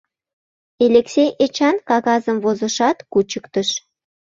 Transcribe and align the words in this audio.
Элексей 0.85 1.29
Эчан 1.43 1.75
кагазым 1.87 2.37
возышат, 2.43 2.97
кучыктыш. 3.11 3.69